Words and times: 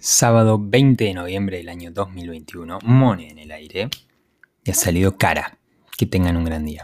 Sábado 0.00 0.60
20 0.60 1.02
de 1.02 1.14
noviembre 1.14 1.56
del 1.56 1.68
año 1.68 1.90
2021, 1.90 2.78
Mone 2.84 3.30
en 3.30 3.38
el 3.40 3.50
aire 3.50 3.90
y 4.62 4.70
ha 4.70 4.74
salido 4.74 5.16
cara. 5.16 5.58
Que 5.96 6.06
tengan 6.06 6.36
un 6.36 6.44
gran 6.44 6.64
día. 6.64 6.76